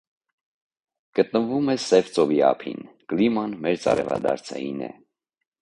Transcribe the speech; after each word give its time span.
Գտնվում 1.19 1.69
է 1.75 1.75
Սև 1.83 2.09
ծովի 2.17 2.41
ափին, 2.49 2.81
կլիման 3.13 3.55
մերձարևադարձային 3.67 4.85
է։ 4.93 4.95